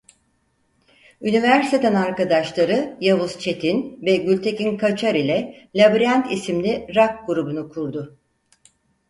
[1.21, 8.17] Üniversiteden arkadaşları Yavuz Çetin ve Gültekin Kaçar ile Labirent isimli rock grubunu kurdu.